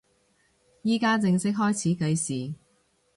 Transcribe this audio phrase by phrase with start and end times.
[0.81, 2.55] 依家正式開始計時